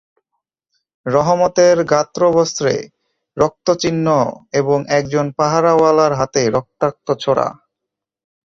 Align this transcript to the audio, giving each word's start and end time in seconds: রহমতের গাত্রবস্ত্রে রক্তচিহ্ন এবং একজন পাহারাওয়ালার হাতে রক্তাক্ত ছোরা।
রহমতের 1.05 1.77
গাত্রবস্ত্রে 1.83 2.73
রক্তচিহ্ন 3.37 4.07
এবং 4.51 4.79
একজন 4.89 5.25
পাহারাওয়ালার 5.37 6.13
হাতে 6.13 6.41
রক্তাক্ত 6.49 7.07
ছোরা। 7.23 7.47